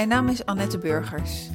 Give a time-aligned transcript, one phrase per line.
[0.00, 1.48] Mijn naam is Annette Burgers.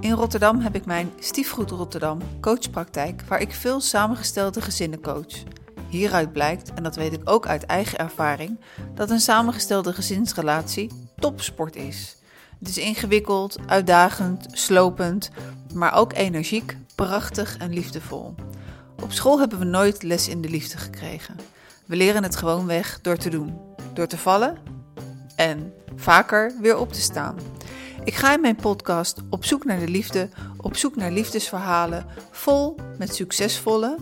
[0.00, 5.42] In Rotterdam heb ik mijn Stiefgoed Rotterdam coachpraktijk, waar ik veel samengestelde gezinnen coach.
[5.88, 8.60] Hieruit blijkt, en dat weet ik ook uit eigen ervaring,
[8.94, 12.16] dat een samengestelde gezinsrelatie topsport is.
[12.58, 15.30] Het is ingewikkeld, uitdagend, slopend,
[15.74, 18.34] maar ook energiek, prachtig en liefdevol.
[19.02, 21.36] Op school hebben we nooit les in de liefde gekregen.
[21.86, 23.60] We leren het gewoon weg door te doen,
[23.92, 24.56] door te vallen
[25.36, 27.36] en vaker weer op te staan.
[28.10, 32.76] Ik ga in mijn podcast op zoek naar de liefde, op zoek naar liefdesverhalen, vol
[32.98, 33.96] met succesvolle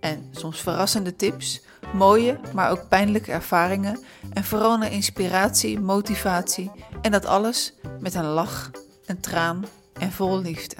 [0.00, 1.62] en soms verrassende tips,
[1.94, 4.00] mooie, maar ook pijnlijke ervaringen
[4.32, 6.70] en vooral naar inspiratie, motivatie
[7.02, 8.70] en dat alles met een lach,
[9.06, 10.76] een traan en vol liefde.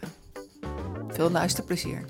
[1.09, 2.05] Veel luisterplezier.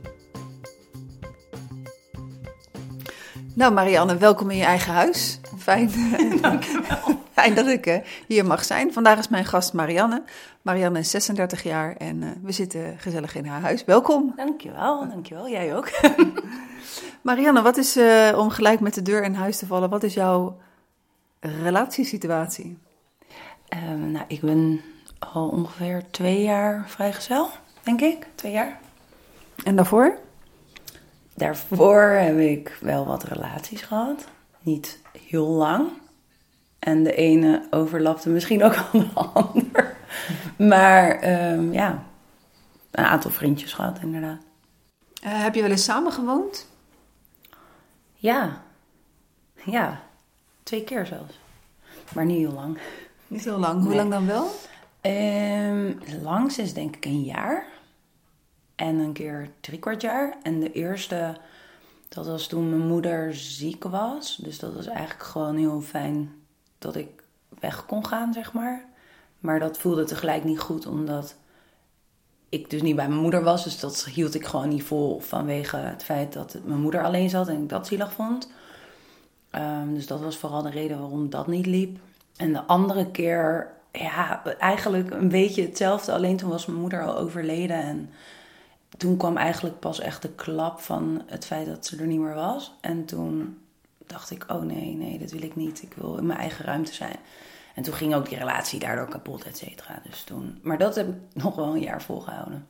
[3.55, 5.39] Nou Marianne, welkom in je eigen huis.
[5.67, 5.91] Fijn,
[7.39, 8.93] fijn dat ik uh, hier mag zijn.
[8.93, 10.23] Vandaag is mijn gast Marianne.
[10.63, 13.85] Marianne is 36 jaar en uh, we zitten gezellig in haar huis.
[13.85, 14.33] Welkom.
[14.37, 15.49] Dankjewel, dankjewel.
[15.49, 15.91] Jij ook.
[17.23, 20.15] Marianne, wat is, uh, om gelijk met de deur in huis te vallen, wat is
[20.15, 20.57] jouw
[21.41, 22.79] relatiesituatie?
[23.91, 24.81] Um, nou, ik ben
[25.19, 27.49] al ongeveer twee jaar vrijgezel,
[27.83, 28.27] denk ik.
[28.35, 28.79] Twee jaar.
[29.65, 30.19] En daarvoor?
[31.35, 34.29] Daarvoor heb ik wel wat relaties gehad.
[34.61, 35.89] Niet heel lang.
[36.79, 39.97] En de ene overlapte misschien ook al de ander.
[40.59, 42.05] Maar um, ja,
[42.91, 44.41] een aantal vriendjes gehad, inderdaad.
[45.25, 46.69] Uh, heb je wel eens samen gewoond?
[48.15, 48.63] Ja.
[49.65, 50.03] Ja.
[50.63, 51.39] Twee keer zelfs.
[52.15, 52.79] Maar niet heel lang.
[53.27, 53.79] Niet heel lang.
[53.81, 53.97] Hoe nee.
[53.97, 54.51] lang dan wel?
[55.03, 57.67] Um, langs is denk ik een jaar.
[58.77, 60.37] En een keer drie kwart jaar.
[60.43, 61.37] En de eerste,
[62.09, 64.37] dat was toen mijn moeder ziek was.
[64.37, 66.33] Dus dat was eigenlijk gewoon heel fijn
[66.79, 67.23] dat ik
[67.61, 68.85] weg kon gaan, zeg maar.
[69.39, 71.37] Maar dat voelde tegelijk niet goed, omdat
[72.49, 73.65] ik dus niet bij mijn moeder was.
[73.65, 77.49] Dus dat hield ik gewoon niet vol vanwege het feit dat mijn moeder alleen zat
[77.49, 78.51] en ik dat zielig vond.
[79.53, 81.99] Um, dus dat was vooral de reden waarom dat niet liep.
[82.37, 86.13] En de andere keer, ja, eigenlijk een beetje hetzelfde.
[86.13, 87.77] Alleen toen was mijn moeder al overleden.
[87.77, 88.11] En
[88.97, 92.35] toen kwam eigenlijk pas echt de klap van het feit dat ze er niet meer
[92.35, 92.75] was.
[92.81, 93.59] En toen
[94.07, 95.83] dacht ik, oh nee, nee, dat wil ik niet.
[95.83, 97.17] Ik wil in mijn eigen ruimte zijn.
[97.75, 100.01] En toen ging ook die relatie daardoor kapot, et cetera.
[100.11, 102.67] Dus toen, maar dat heb ik nog wel een jaar volgehouden.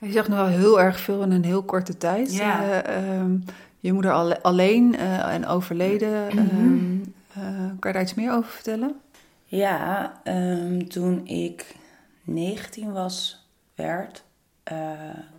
[0.00, 2.34] Je zegt nu wel heel erg veel in een heel korte tijd.
[2.34, 2.86] Ja.
[2.88, 3.44] Uh, um,
[3.78, 6.34] je moeder al, alleen uh, en overleden.
[6.34, 7.02] Mm-hmm.
[7.38, 8.96] Uh, kan je daar iets meer over vertellen?
[9.44, 11.76] Ja, um, toen ik
[12.22, 14.24] 19 was, werd,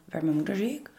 [0.06, 0.90] werd mijn moeder ziek.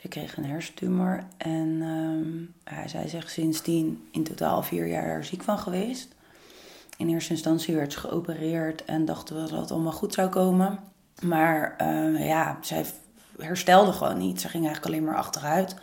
[0.00, 5.42] Ze kreeg een hersentumor en um, ja, zij zegt sindsdien in totaal vier jaar ziek
[5.42, 6.08] van geweest.
[6.96, 10.78] In eerste instantie werd ze geopereerd en dachten we dat het allemaal goed zou komen.
[11.22, 12.84] Maar uh, ja, zij
[13.38, 14.40] herstelde gewoon niet.
[14.40, 15.76] Ze ging eigenlijk alleen maar achteruit.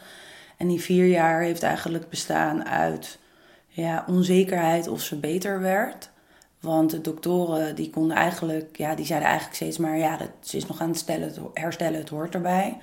[0.57, 3.19] En die vier jaar heeft eigenlijk bestaan uit
[3.67, 6.09] ja, onzekerheid of ze beter werd.
[6.63, 10.57] Want de doktoren die konden eigenlijk, ja, die zeiden eigenlijk steeds maar, ja, dat, ze
[10.57, 12.77] is nog aan het stellen, herstellen, het hoort erbij.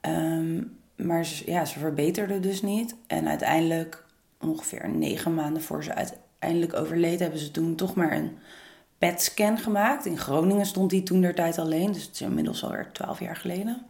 [0.00, 2.94] Um, maar ze, ja, ze verbeterde dus niet.
[3.06, 4.04] En uiteindelijk,
[4.40, 8.38] ongeveer negen maanden voor ze uiteindelijk overleed, hebben ze toen toch maar een
[8.98, 10.06] PET-scan gemaakt.
[10.06, 13.36] In Groningen stond die toen der tijd alleen, dus het is inmiddels alweer twaalf jaar
[13.36, 13.82] geleden.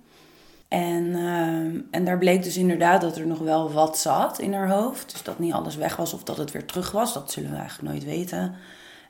[0.69, 4.71] En, uh, en daar bleek dus inderdaad dat er nog wel wat zat in haar
[4.71, 5.13] hoofd.
[5.13, 7.57] Dus dat niet alles weg was of dat het weer terug was, dat zullen we
[7.57, 8.55] eigenlijk nooit weten.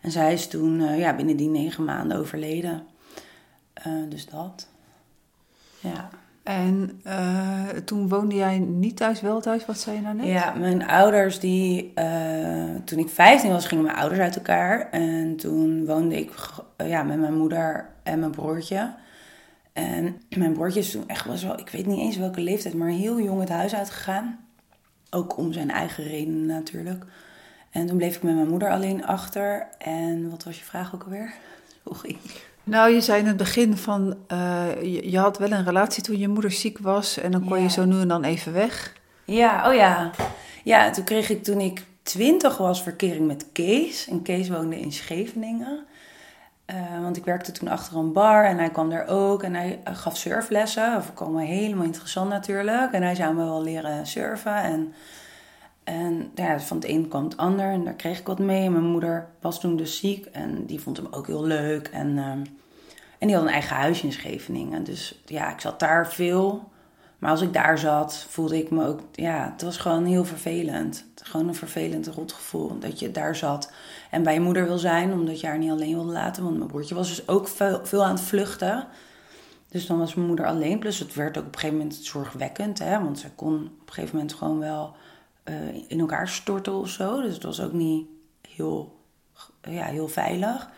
[0.04, 2.87] En zij is toen uh, ja, binnen die negen maanden overleden.
[3.86, 4.68] Uh, dus dat.
[5.80, 6.09] Ja.
[6.42, 9.66] En uh, toen woonde jij niet thuis, wel thuis?
[9.66, 10.27] Wat zei je nou net?
[10.27, 11.92] Ja, mijn ouders die...
[12.84, 14.91] Toen ik 15 was, gingen mijn ouders uit elkaar.
[14.91, 16.33] En toen woonde ik
[16.77, 18.95] ja, met mijn moeder en mijn broertje.
[19.72, 21.59] En mijn broertje is toen echt was wel...
[21.59, 24.39] Ik weet niet eens welke leeftijd, maar heel jong het huis uitgegaan.
[25.10, 27.04] Ook om zijn eigen redenen natuurlijk.
[27.74, 29.66] En toen bleef ik met mijn moeder alleen achter.
[29.78, 31.32] En wat was je vraag ook alweer?
[31.84, 32.16] Sorry.
[32.65, 36.18] Nou, je zei in het begin van, uh, je, je, had wel een relatie toen
[36.18, 37.62] je moeder ziek was en dan kon Ja.
[37.62, 38.92] je zo nu en dan even weg.
[39.24, 40.10] Ja, oh ja.
[40.65, 44.09] Ja, toen kreeg ik toen ik twintig was verkering met Kees.
[44.09, 45.84] En Kees woonde in Scheveningen.
[46.71, 49.42] Uh, want ik werkte toen achter een bar en hij kwam daar ook.
[49.42, 50.92] En hij uh, gaf surflessen.
[50.92, 52.92] Dat vond ik allemaal helemaal interessant natuurlijk.
[52.92, 54.56] En hij zou me wel leren surfen.
[54.56, 54.94] En,
[55.84, 57.66] en ja, van het een kwam het ander.
[57.66, 58.71] En daar kreeg ik wat mee.
[58.71, 60.27] Mijn moeder was toen dus ziek.
[60.27, 61.89] En die vond hem ook heel leuk.
[61.89, 62.31] En, uh,
[63.19, 64.84] en die had een eigen huisje in Scheveningen.
[64.84, 66.72] Dus ja, ik zat daar veel.
[67.19, 71.04] Maar als ik daar zat, voelde ik me ook, ja, het was gewoon heel vervelend.
[71.15, 73.72] Gewoon een vervelend rotgevoel dat je daar zat
[74.10, 76.42] en bij je moeder wil zijn, omdat je haar niet alleen wilde laten.
[76.42, 78.86] Want mijn broertje was dus ook veel, veel aan het vluchten.
[79.69, 80.78] Dus dan was mijn moeder alleen.
[80.78, 83.92] Plus het werd ook op een gegeven moment zorgwekkend, hè, want ze kon op een
[83.92, 84.95] gegeven moment gewoon wel
[85.45, 85.55] uh,
[85.89, 87.21] in elkaar storten of zo.
[87.23, 88.07] Dus het was ook niet
[88.49, 89.01] heel,
[89.63, 90.71] ja, heel veilig.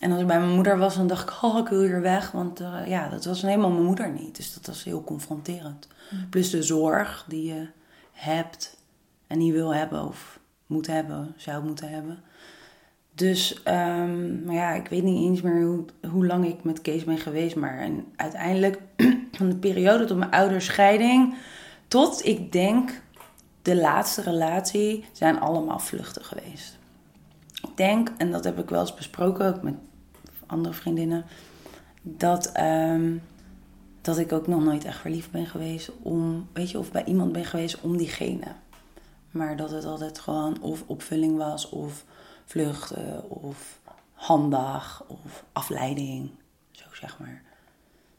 [0.00, 2.30] En als ik bij mijn moeder was, dan dacht ik, oh, ik wil hier weg.
[2.30, 4.36] Want uh, ja, dat was helemaal mijn moeder niet.
[4.36, 5.88] Dus dat was heel confronterend.
[6.10, 6.28] Mm.
[6.28, 7.68] Plus de zorg die je
[8.12, 8.76] hebt
[9.26, 12.18] en die wil hebben of moet hebben, zou moeten hebben.
[13.14, 17.04] Dus, um, maar ja, ik weet niet eens meer hoe, hoe lang ik met Kees
[17.04, 17.56] ben geweest.
[17.56, 18.78] Maar en uiteindelijk,
[19.38, 21.34] van de periode tot mijn ouders scheiding,
[21.88, 23.02] tot ik denk
[23.66, 26.78] de laatste relatie, zijn allemaal vluchten geweest.
[27.62, 29.74] Ik denk, en dat heb ik wel eens besproken, ook met
[30.46, 31.24] andere vriendinnen,
[32.02, 33.22] dat, um,
[34.00, 37.32] dat ik ook nog nooit echt verliefd ben geweest om, weet je, of bij iemand
[37.32, 38.46] ben geweest om diegene.
[39.30, 42.04] Maar dat het altijd gewoon of opvulling was, of
[42.44, 43.80] vluchten, of
[44.12, 46.30] handdag, of afleiding,
[46.70, 47.42] zo zeg maar.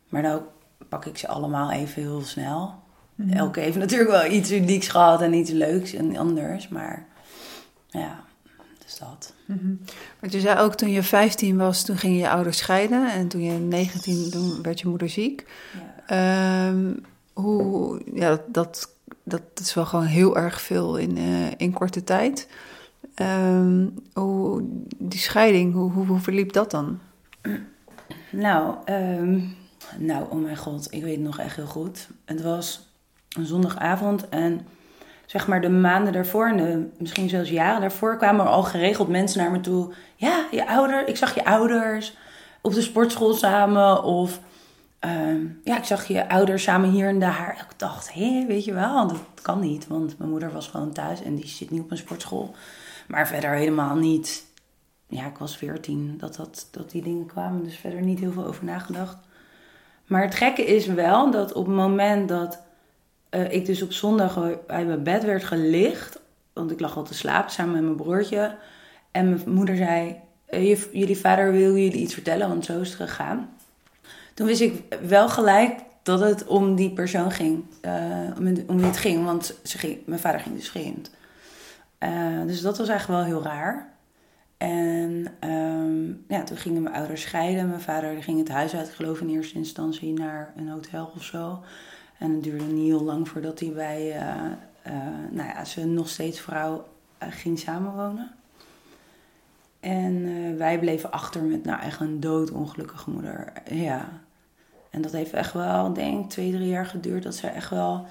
[0.09, 0.41] Maar dan
[0.89, 2.85] pak ik ze allemaal even heel snel.
[3.17, 3.37] Mhm.
[3.37, 7.05] Elke heeft natuurlijk wel iets unieks gehad en iets leuks en anders, maar
[7.87, 8.23] ja,
[8.85, 9.33] dus dat.
[9.45, 9.79] Mm
[10.19, 13.11] Want je zei ook toen je 15 was, toen gingen je ouders scheiden.
[13.11, 15.45] En toen je 19, toen werd je moeder ziek.
[16.07, 16.67] Ja.
[16.67, 17.01] Um,
[17.33, 22.47] hoe, ja, dat, dat, is wel gewoon heel erg veel in, uh, in korte tijd.
[23.15, 24.63] Um, hoe,
[24.97, 26.99] die scheiding, hoe, hoe, hoe, verliep dat dan?
[28.31, 29.55] Nou, um,
[29.97, 32.07] nou, oh mijn god, ik weet het nog echt heel goed.
[32.25, 32.86] Het was
[33.37, 34.67] een zondagavond en
[35.25, 39.07] zeg maar de maanden daarvoor en de, misschien zelfs jaren daarvoor kwamen er al geregeld
[39.07, 39.93] mensen naar me toe.
[40.15, 42.17] Ja, je ouder, ik zag je ouders
[42.61, 44.39] op de sportschool samen of
[44.99, 47.67] um, ja, ik zag je ouders samen hier en daar.
[47.69, 51.23] Ik dacht, hé, weet je wel, dat kan niet, want mijn moeder was gewoon thuis
[51.23, 52.55] en die zit niet op een sportschool.
[53.07, 54.45] Maar verder helemaal niet.
[55.07, 58.45] Ja, ik was veertien dat, dat, dat die dingen kwamen, dus verder niet heel veel
[58.45, 59.17] over nagedacht.
[60.05, 62.61] Maar het gekke is wel dat op het moment dat
[63.31, 64.37] uh, ik dus op zondag
[64.67, 66.19] uit mijn bed werd gelicht.
[66.53, 68.55] Want ik lag al te slapen samen met mijn broertje.
[69.11, 70.15] En mijn moeder zei:
[70.49, 73.49] uh, Jullie vader wil jullie iets vertellen, want zo is het gegaan.
[74.33, 77.63] Toen wist ik wel gelijk dat het om die persoon ging.
[77.81, 81.11] Uh, om, wie het ging, want ze ging, mijn vader ging dus vreemd.
[82.45, 83.95] dus dat was eigenlijk wel heel raar.
[84.57, 87.69] En um, ja, toen gingen mijn ouders scheiden.
[87.69, 91.63] Mijn vader ging het huis uit, geloof in eerste instantie, naar een hotel of zo.
[92.17, 94.45] En het duurde niet heel lang voordat hij bij uh,
[94.87, 94.93] uh,
[95.31, 96.87] nou ja, zijn nog steeds vrouw
[97.23, 98.31] uh, ging samenwonen.
[99.79, 100.23] En
[100.57, 103.53] wij bleven achter met nou echt een doodongelukkige moeder.
[103.69, 104.09] Ja.
[104.89, 107.23] En dat heeft echt wel, denk ik, twee, drie jaar geduurd.
[107.23, 108.05] Dat ze echt wel,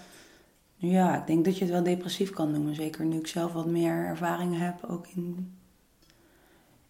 [0.76, 2.74] ja, ik denk dat je het wel depressief kan noemen.
[2.74, 5.55] Zeker nu ik zelf wat meer ervaring heb, ook in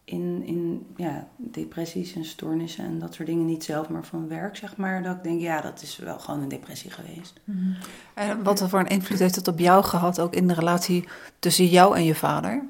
[0.07, 4.57] in, in ja, depressies en stoornissen en dat soort dingen niet zelf, maar van werk,
[4.57, 5.03] zeg maar.
[5.03, 7.41] Dat ik denk, ja, dat is wel gewoon een depressie geweest.
[7.45, 7.73] Mhm.
[8.15, 11.67] En wat voor een invloed heeft het op jou gehad, ook in de relatie tussen
[11.67, 12.65] jou en je vader?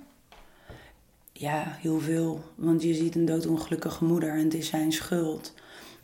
[1.32, 2.44] Ja, heel veel.
[2.54, 5.54] Want je ziet een doodongelukkige moeder en het is zijn schuld.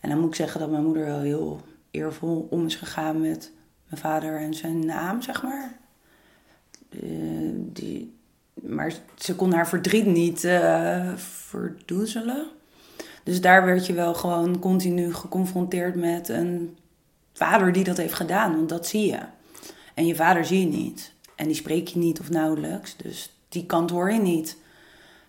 [0.00, 3.52] En dan moet ik zeggen dat mijn moeder wel heel eervol om is gegaan met
[3.88, 5.78] mijn vader en zijn naam, zeg maar.
[6.90, 8.14] Uh, die,
[8.54, 12.46] maar ze kon haar verdriet niet uh, verdoezelen.
[13.22, 16.76] Dus daar werd je wel gewoon continu geconfronteerd met een
[17.32, 18.56] vader die dat heeft gedaan.
[18.56, 19.20] Want dat zie je.
[19.94, 21.12] En je vader zie je niet.
[21.36, 22.96] En die spreek je niet of nauwelijks.
[22.96, 24.56] Dus die kant hoor je niet.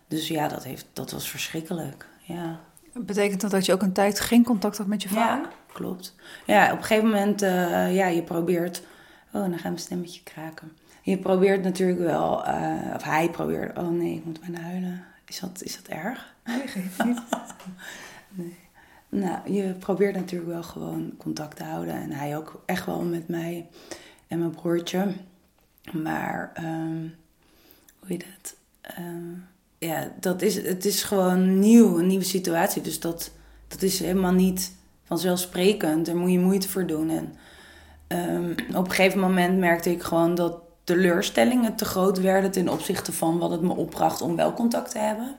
[0.08, 2.08] Dus ja, dat, heeft, dat was verschrikkelijk.
[2.22, 2.60] Ja.
[2.94, 5.46] Betekent dat dat je ook een tijd geen contact had met je vader?
[5.46, 6.15] Ja, klopt.
[6.46, 8.82] Ja, op een gegeven moment, uh, ja, je probeert...
[9.34, 10.72] Oh, dan gaat mijn stemmetje kraken
[11.04, 15.06] je probeert natuurlijk wel, uh, of hij probeert, oh nee, ik moet bijna huilen.
[15.25, 16.34] Is dat, is dat erg?
[16.46, 17.22] Nee, geef niet.
[18.30, 18.56] nee.
[19.10, 21.94] Nou, je probeert natuurlijk wel gewoon contact te houden.
[21.94, 23.68] En hij ook echt wel met mij
[24.28, 25.13] en mijn broertje.
[25.92, 27.16] Maar, um,
[28.00, 28.56] hoe heet het?
[29.00, 29.46] Um,
[29.78, 32.82] ja, dat is, het is gewoon nieuw, een nieuwe situatie.
[32.82, 33.32] Dus dat,
[33.68, 36.06] dat is helemaal niet vanzelfsprekend.
[36.06, 37.10] Daar moet je moeite voor doen.
[37.10, 37.36] En
[38.13, 43.12] um, op een gegeven moment merkte ik gewoon dat teleurstellingen te groot werden ten opzichte
[43.12, 45.36] van wat het me opbracht om wel contact te hebben.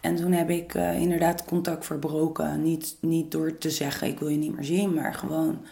[0.00, 2.62] En toen heb ik uh, inderdaad contact verbroken.
[2.62, 5.64] Niet, niet door te zeggen ik wil je niet meer zien, maar gewoon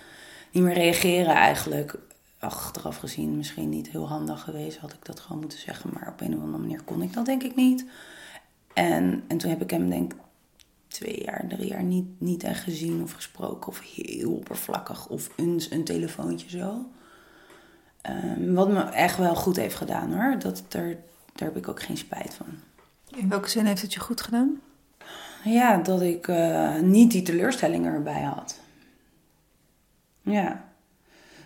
[0.50, 1.98] niet meer reageren eigenlijk.
[2.38, 5.90] Achteraf gezien misschien niet heel handig geweest, had ik dat gewoon moeten zeggen.
[5.92, 7.84] Maar op een of andere manier kon ik dat denk ik niet.
[8.72, 10.12] En, en toen heb ik hem denk
[10.92, 13.68] twee jaar, drie jaar niet, niet echt gezien of gesproken.
[13.68, 15.08] Of heel oppervlakkig.
[15.08, 16.86] Of eens een telefoontje zo.
[18.00, 20.38] Ehm, wat me echt wel goed heeft gedaan hoor.
[20.38, 20.96] Dat, daar,
[21.32, 22.46] daar heb ik ook geen spijt van.
[23.16, 24.60] In welke zin heeft het je goed gedaan?
[25.44, 28.60] Ja, dat ik uh, niet die teleurstelling erbij had.
[30.22, 30.64] Ja.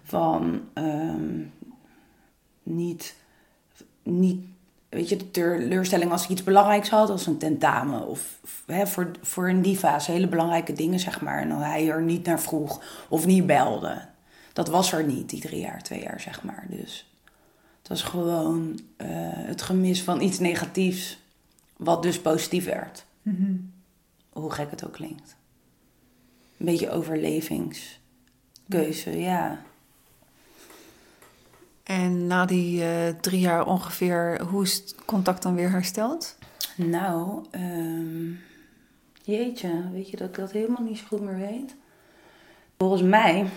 [0.03, 1.53] Van um,
[2.63, 3.17] niet,
[4.03, 4.45] niet,
[4.89, 9.11] weet je, de teleurstelling als ik iets belangrijks had, als een tentamen of, hè, voor,
[9.23, 11.41] voor een diva's hele belangrijke dingen, zeg maar.
[11.41, 14.09] En hij er niet naar vroeg of niet belde.
[14.53, 16.67] Dat was er niet, die drie jaar, twee jaar, zeg maar.
[16.69, 17.11] Dus
[17.79, 21.19] het was gewoon uh, het gemis van iets negatiefs,
[21.77, 23.05] wat dus positief werd.
[23.23, 23.73] Mm -hmm.
[24.33, 25.37] Hoe gek het ook klinkt.
[26.59, 29.63] Een beetje overlevingskeuze, ja.
[31.87, 36.39] En na die uh, drie jaar ongeveer, hoe is het contact dan weer hersteld?
[36.77, 38.41] Nou, um,
[39.23, 41.75] jeetje, weet je dat ik dat helemaal niet zo goed meer weet?
[42.79, 43.51] Volgens mij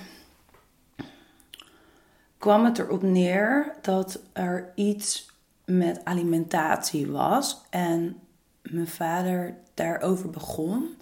[2.38, 5.32] kwam het erop neer dat er iets
[5.66, 7.62] met alimentatie was.
[7.70, 8.20] En
[8.62, 10.98] mijn vader daarover begon.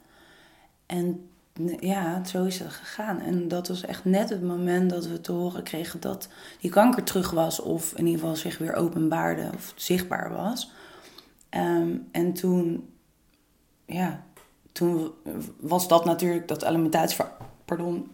[0.85, 1.29] En
[1.79, 3.19] ja, zo is het gegaan.
[3.19, 6.27] En dat was echt net het moment dat we te horen kregen dat
[6.59, 10.71] die kanker terug was, of in ieder geval zich weer openbaarde of zichtbaar was.
[11.49, 12.89] Um, en toen,
[13.85, 14.23] ja,
[14.71, 15.11] toen
[15.59, 17.25] was dat natuurlijk, dat alimentatie,
[17.65, 18.11] pardon,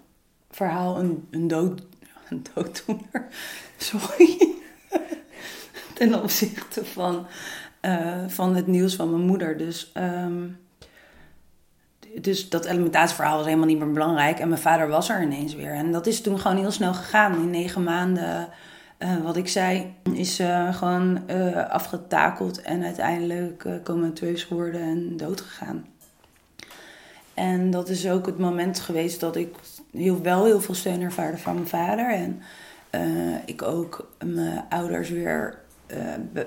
[0.49, 1.81] verhaal een, een, dood,
[2.29, 3.27] een dooddoener.
[3.77, 4.47] Sorry.
[5.93, 7.25] Ten opzichte van,
[7.81, 9.57] uh, van het nieuws van mijn moeder.
[9.57, 9.91] Dus.
[9.97, 10.61] Um,
[12.21, 14.39] dus dat alimentatieverhaal was helemaal niet meer belangrijk.
[14.39, 15.73] En mijn vader was er ineens weer.
[15.73, 17.33] En dat is toen gewoon heel snel gegaan.
[17.33, 18.47] In negen maanden,
[18.99, 22.61] uh, wat ik zei, is uh, gewoon uh, afgetakeld.
[22.61, 25.85] En uiteindelijk comateus geworden en dood gegaan.
[27.33, 29.55] En dat is ook het moment geweest dat ik
[29.91, 32.13] heel, wel heel veel steun ervaarde van mijn vader.
[32.13, 32.41] En
[33.45, 35.62] ik ook mijn ouders weer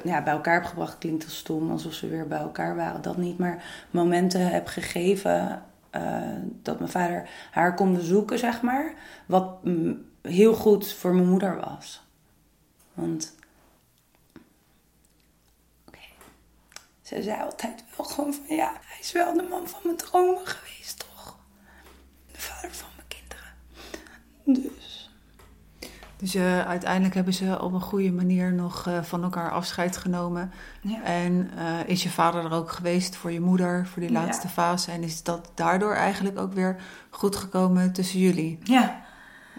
[0.05, 0.99] ja, bij elkaar heb gebracht.
[0.99, 3.03] Klinkt als stom, alsof ze weer bij elkaar waren.
[3.03, 5.62] Dat niet, maar momenten heb gegeven
[5.93, 6.21] uh,
[6.62, 8.95] dat mijn vader haar kon bezoeken, zeg maar.
[9.26, 9.59] Wat
[10.23, 12.05] heel goed voor mijn moeder was.
[12.95, 13.35] Want.
[15.87, 15.99] Oké.
[17.03, 20.47] Ze zei altijd wel gewoon van ja, hij is wel de man van mijn dromen
[20.47, 21.38] geweest, toch?
[22.33, 23.55] De vader van mijn kinderen.
[24.45, 24.86] Dus.
[26.16, 30.52] Dus uh, uiteindelijk hebben ze op een goede manier nog uh, van elkaar afscheid genomen.
[30.80, 31.02] Ja.
[31.02, 34.52] En uh, is je vader er ook geweest voor je moeder, voor die laatste ja.
[34.52, 34.90] fase.
[34.90, 36.76] En is dat daardoor eigenlijk ook weer
[37.11, 38.58] goed gekomen tussen jullie?
[38.62, 39.02] Ja.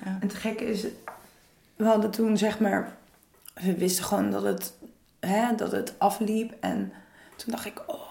[0.03, 0.05] ja.
[0.05, 0.85] En het gekke is,
[1.75, 2.95] we hadden toen zeg maar,
[3.53, 4.73] we wisten gewoon dat het,
[5.19, 6.53] hè, dat het afliep.
[6.59, 6.93] En
[7.35, 8.01] toen dacht ik, oh,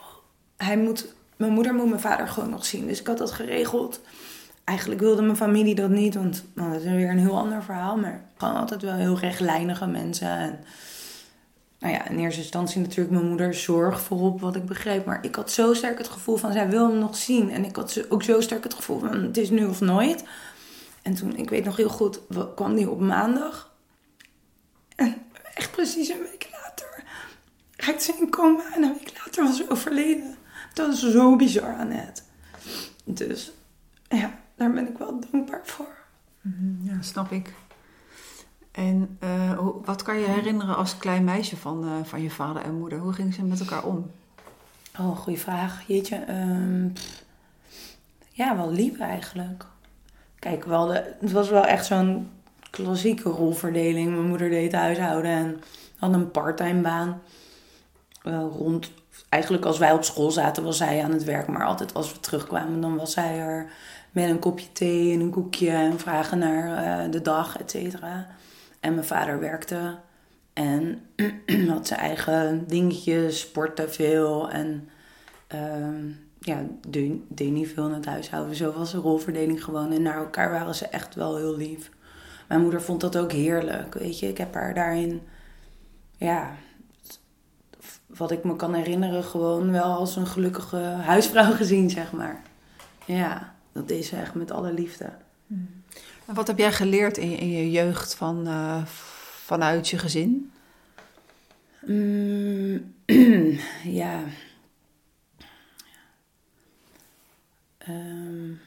[0.57, 2.87] hij moet, mijn moeder moet mijn vader gewoon nog zien.
[2.87, 4.01] Dus ik had dat geregeld
[4.67, 7.97] eigenlijk wilde mijn familie dat niet, want dat is weer een heel ander verhaal.
[7.97, 10.29] Maar gewoon altijd wel heel rechtlijnige mensen.
[10.29, 10.59] En,
[11.79, 15.05] nou ja, in eerste instantie natuurlijk mijn moeder zorg voorop, wat ik begreep.
[15.05, 17.51] Maar ik had zo sterk het gevoel van, zij wil hem nog zien.
[17.51, 20.25] En ik had ook zo sterk het gevoel van, het is nu of nooit.
[21.03, 22.21] En toen, ik weet nog heel goed,
[22.55, 23.75] kwam die op maandag.
[24.97, 25.15] En
[25.55, 27.05] echt precies een week later
[27.77, 28.31] raakte ze in.
[28.75, 30.37] En een week later was ze overleden.
[30.75, 32.25] Dat is zo bizar aan het.
[33.05, 33.53] Dus,
[34.09, 35.95] ja daar ben ik wel dankbaar voor.
[36.41, 37.53] Mhm, ja, snap ik.
[38.71, 42.79] En uh, wat kan je herinneren als klein meisje van, uh, van je vader en
[42.79, 42.99] moeder?
[42.99, 44.11] Hoe gingen ze met elkaar om?
[44.99, 45.87] Oh, goede vraag.
[45.87, 46.25] Jeetje.
[46.31, 46.93] Um,
[48.31, 49.65] ja, wel lief eigenlijk.
[50.39, 52.31] Kijk, wel de, het was wel echt zo'n
[52.71, 54.11] klassieke rolverdeling.
[54.11, 55.61] Mijn moeder deed huishouden en
[55.97, 57.23] had een parttime baan.
[58.25, 58.91] Uh, rond,
[59.29, 61.47] eigenlijk als wij op school zaten was zij aan het werk.
[61.49, 63.71] Maar altijd als we terugkwamen dan was zij er
[64.17, 68.27] met een kopje thee en een koekje en vragen naar uh, de dag, et cetera.
[68.81, 69.99] En mijn vader werkte
[70.53, 71.01] en
[71.69, 74.89] had zijn eigen dingetjes, sportte veel en
[75.55, 78.57] uh, ja, deed, deed niet veel in het huishouden.
[78.57, 79.93] Zo was de rolverdeling gewoon.
[79.93, 81.91] En naar elkaar waren ze echt wel heel lief.
[82.49, 84.29] Mijn moeder vond dat ook heerlijk, weet je.
[84.29, 85.23] Ik heb haar daarin,
[86.17, 86.55] ja,
[88.07, 92.43] wat ik me kan herinneren, gewoon wel als een gelukkige huisvrouw gezien, zeg maar.
[93.05, 93.55] Ja.
[93.77, 95.11] Dat deed ze echt met alle liefde.
[96.27, 98.85] En wat heb jij geleerd in je, in je jeugd van, uh,
[99.45, 100.53] vanuit je gezin?
[101.87, 102.95] Mm,
[104.01, 104.21] ja.
[107.89, 108.61] Um,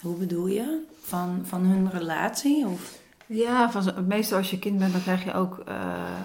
[0.00, 0.84] hoe bedoel je?
[1.00, 2.66] Van, van hun relatie?
[2.66, 2.98] Of?
[3.26, 6.24] Ja, van, meestal als je kind bent, dan krijg je ook uh,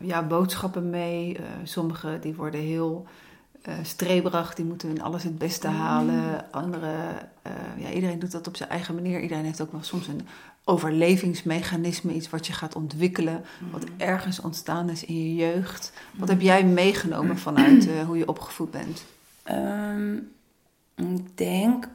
[0.00, 1.38] ja, boodschappen mee.
[1.38, 3.06] Uh, sommige die worden heel
[3.68, 6.52] uh, streberig, die moeten in alles het beste halen.
[6.52, 7.30] Anderen,
[7.76, 9.20] ja, iedereen doet dat op zijn eigen manier.
[9.20, 10.26] Iedereen heeft ook wel soms een
[10.64, 15.92] overlevingsmechanisme, iets wat je gaat ontwikkelen, wat ergens ontstaan is in je jeugd.
[16.16, 19.04] Wat heb jij meegenomen vanuit hoe je opgevoed bent?
[19.42, 20.16] Ehm,
[20.94, 21.88] ik denk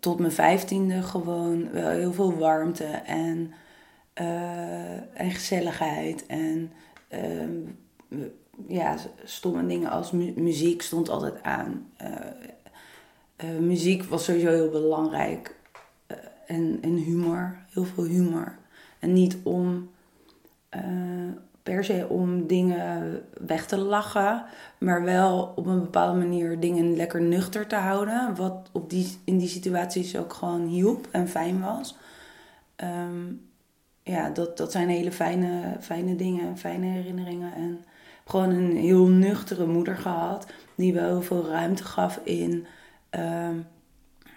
[0.00, 3.52] tot mijn vijftiende gewoon wel heel veel warmte en,
[5.14, 6.26] en gezelligheid.
[6.26, 6.72] En
[8.08, 8.24] uh,
[8.68, 11.90] ja, stomme dingen als muziek stond altijd aan.
[12.02, 15.58] Uh, muziek was sowieso heel belangrijk.
[16.46, 18.58] en, en humor, heel veel humor.
[18.98, 19.90] En niet om
[21.62, 24.44] per se om dingen weg te lachen,
[24.78, 28.34] maar wel op een bepaalde manier dingen lekker nuchter te houden.
[28.36, 31.96] Wat op die, in die situaties ook gewoon hielp en fijn was.
[32.76, 33.32] Ehm,
[34.02, 37.54] ja, dat, dat zijn hele fijne, fijne dingen, fijne herinneringen.
[37.54, 37.84] En
[38.30, 42.66] gewoon een heel nuchtere moeder gehad, die wel heel veel ruimte gaf in,
[43.10, 43.58] ehm,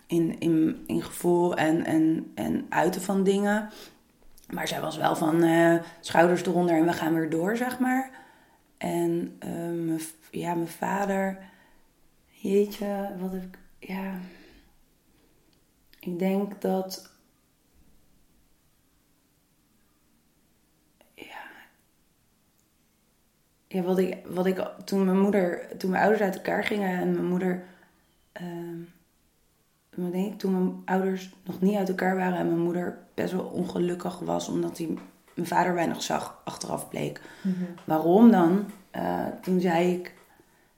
[0.07, 3.69] in, in, in gevoel en, en, en uiten van dingen.
[4.49, 8.11] Maar zij was wel van uh, schouders eronder en we gaan weer door, zeg maar.
[8.77, 9.99] En uh,
[10.31, 11.37] ja, mijn vader,
[12.27, 14.13] jeetje, wat heb ik, ja.
[15.99, 17.12] Ik denk dat.
[23.73, 27.11] Ja, wat ik, wat ik toen mijn moeder, toen mijn ouders uit elkaar gingen en
[27.11, 27.63] mijn moeder.
[28.41, 33.43] Uh, denk, toen mijn ouders nog niet uit elkaar waren en mijn moeder best wel
[33.43, 34.97] ongelukkig was omdat hij
[35.33, 37.21] mijn vader weinig zag, achteraf bleek.
[37.41, 37.63] Mhm.
[37.85, 38.65] Waarom dan?
[38.95, 40.13] Uh, toen zei ik,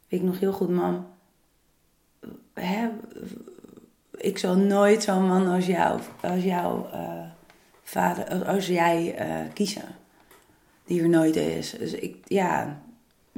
[0.07, 1.07] weet ik nog heel goed, mam,
[2.53, 2.89] hè,
[4.11, 7.23] ik zal nooit zo'n man als jou, als jouw uh,
[7.83, 9.95] vader, als jij uh, kiezen.
[10.85, 11.71] Die er nooit is.
[11.71, 12.81] Dus ik, ja,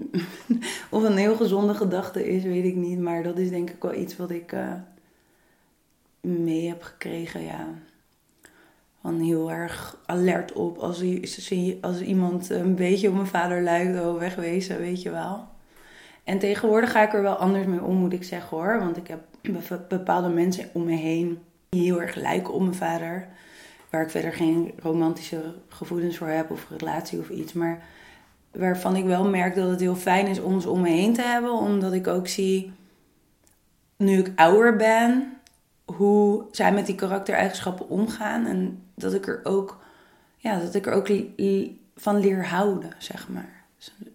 [0.89, 2.99] of een heel gezonde gedachte is, weet ik niet.
[2.99, 4.53] Maar dat is denk ik wel iets wat ik
[6.21, 7.67] mee heb gekregen, ja.
[9.01, 11.03] Van heel erg alert op als,
[11.81, 15.47] als iemand een beetje op mijn vader lijkt, oh, wegwezen, weet je wel.
[16.23, 18.79] En tegenwoordig ga ik er wel anders mee om, moet ik zeggen hoor.
[18.79, 19.21] Want ik heb
[19.87, 23.27] bepaalde mensen om me heen die heel erg lijken op mijn vader.
[23.89, 27.53] Waar ik verder geen romantische gevoelens voor heb of relatie of iets.
[27.53, 27.85] Maar
[28.57, 31.21] waarvan ik wel merk dat het heel fijn is om ze om me heen te
[31.21, 31.51] hebben.
[31.51, 32.71] Omdat ik ook zie,
[33.97, 35.33] nu ik ouder ben,
[35.85, 38.45] hoe zij met die karaktereigenschappen omgaan.
[38.45, 39.77] En dat ik er ook,
[40.37, 41.09] ja, dat ik er ook
[41.95, 43.55] van leer houden, zeg maar.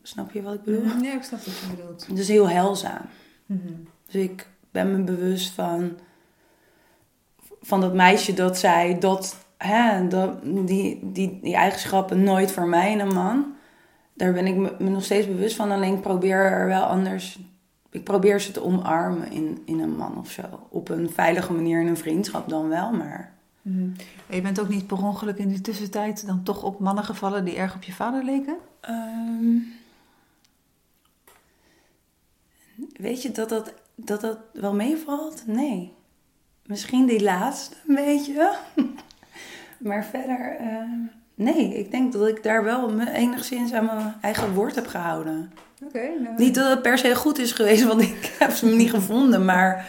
[0.02, 0.84] Snap je wat ik bedoel?
[0.84, 1.04] Mhm.
[1.04, 2.16] Ja, ik snap wat je bedoelt.
[2.16, 3.02] Dus heel heilzaam.
[3.46, 3.72] Mhm.
[4.06, 5.98] Dus ik ben me bewust van,
[7.60, 12.92] van dat meisje dat zij dat, hè, dat die, die, die eigenschappen nooit voor mij
[12.92, 13.54] in een man.
[14.22, 15.70] Daar ben ik me nog steeds bewust van.
[15.70, 17.38] Alleen ik probeer er wel anders
[17.92, 20.66] ik probeer ze te omarmen in, in een man of zo.
[20.68, 23.34] Op een veilige manier in een vriendschap dan wel, maar...
[23.62, 23.88] Mhm.
[24.28, 27.56] Je bent ook niet per ongeluk in die tussentijd dan toch op mannen gevallen die
[27.56, 28.56] erg op je vader leken?
[28.80, 29.56] Ehm,
[32.96, 35.46] weet je dat dat, dat dat wel meevalt?
[35.46, 35.92] Nee.
[36.66, 38.56] Misschien die laatste een beetje.
[39.78, 41.08] maar verder, uh,
[41.42, 41.78] nee.
[41.78, 45.52] Ik denk dat ik daar wel enigszins aan mijn eigen woord heb gehouden.
[45.92, 46.34] Nou.
[46.36, 49.44] Niet dat het per se goed is geweest, want ik heb ze niet gevonden.
[49.44, 49.88] Maar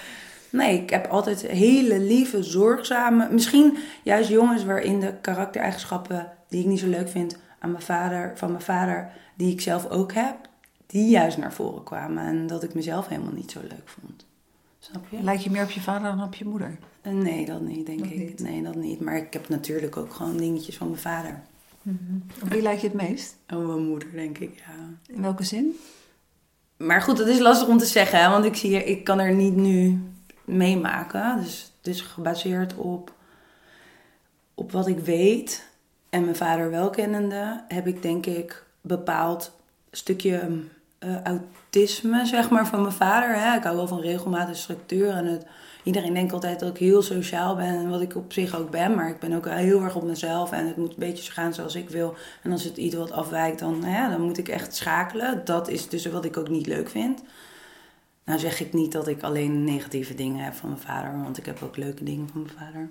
[0.50, 3.28] nee, ik heb altijd hele lieve, zorgzame...
[3.32, 7.42] Misschien juist jongens waarin de karaktereigenschappen die ik niet zo leuk vind...
[7.60, 10.36] Aan mijn vader, van mijn vader, die ik zelf ook heb...
[10.86, 12.26] Die juist naar voren kwamen.
[12.26, 14.26] En dat ik mezelf helemaal niet zo leuk vond.
[14.84, 15.24] Snap je?
[15.24, 16.78] Lijkt je meer op je vader dan op je moeder?
[17.02, 18.40] Eh, nee, dat niet, denk ik.
[18.40, 19.00] Nee, dat niet.
[19.00, 21.42] Maar ik heb natuurlijk ook gewoon dingetjes van mijn vader.
[21.82, 23.36] Mm Wie lijkt je het meest?
[23.54, 25.14] Oh, mijn moeder, denk ik, ja.
[25.16, 25.80] In welke zin?
[26.78, 29.56] Maar goed, dat is lastig om te zeggen, want ik, zie, ik kan er niet
[29.56, 30.02] nu
[30.46, 31.42] meemaken.
[31.42, 33.14] Dus het is gebaseerd op,
[34.54, 35.70] op wat ik weet.
[36.10, 39.52] En mijn vader wel kennende, heb ik denk ik bepaald
[39.92, 40.64] stukje
[41.00, 41.36] uh,
[41.74, 43.36] autisme, zeg maar, van mijn vader.
[43.36, 43.58] Hè?
[43.58, 45.46] Ik hou wel van regelmatige structuur en het
[45.84, 47.66] iedereen denkt altijd dat ik heel sociaal ben.
[47.66, 48.96] En wat ik op zich ook ben.
[48.96, 50.52] Maar ik ben ook heel erg op mezelf.
[50.52, 52.16] En het moet een beetje gaan zoals ik wil.
[52.42, 55.46] En als het iets wat afwijkt, dan, dan moet ik echt schakelen.
[55.46, 57.24] Dat is dus wat ik ook niet leuk vind.
[58.24, 61.24] Nou zeg ik niet dat ik alleen negatieve dingen heb van mijn vader.
[61.24, 62.90] Want ik heb ook leuke dingen van mijn vader.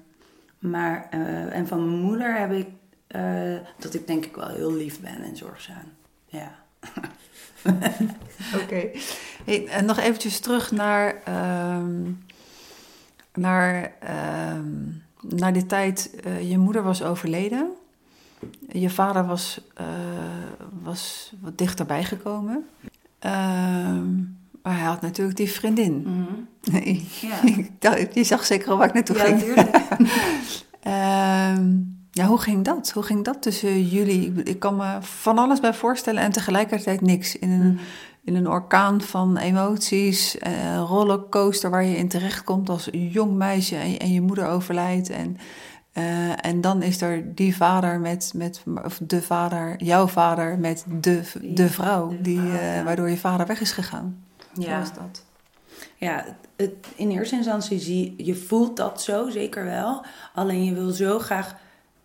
[0.58, 2.66] Maar, uh, en van mijn moeder heb ik
[3.16, 5.92] uh, dat ik denk ik wel heel lief ben en zorgzaam.
[6.26, 6.54] Ja.
[8.54, 8.62] Oké.
[8.62, 8.90] Okay.
[9.44, 11.76] Hey, en nog eventjes terug naar uh,
[13.34, 14.58] naar, uh,
[15.20, 17.70] naar die tijd, uh, je moeder was overleden.
[18.68, 19.86] Je vader was, uh,
[20.82, 22.64] was wat dichterbij gekomen.
[23.18, 24.10] Ehm,
[24.62, 26.06] Maar hij had natuurlijk die vriendin.
[26.62, 27.08] Nee,
[27.80, 27.96] Ja.
[28.12, 29.38] je zag zeker al waar ik naartoe Ja, ging.
[29.38, 29.76] natuurlijk.
[32.14, 32.90] Ja, hoe ging dat?
[32.90, 34.32] Hoe ging dat tussen jullie?
[34.42, 37.36] Ik, kan me van alles bij voorstellen en tegelijkertijd niks.
[37.38, 37.78] In een,
[38.24, 43.98] in een orkaan van emoties, eh, rollercoaster waar je in terechtkomt als jong meisje en,
[43.98, 45.10] en je moeder overlijdt.
[45.10, 45.36] En,
[45.92, 50.84] eh, en dan is er die vader met, met of de vader, jouw vader met
[51.00, 54.24] de, de vrouw, die, eh, waardoor je vader weg is gegaan.
[54.54, 54.78] Hoe Ja.
[54.78, 55.24] was dat?
[55.96, 60.04] Ja, het, het- in eerste instantie zie je voelt dat zo, zeker wel.
[60.34, 61.54] Alleen je wil zo graag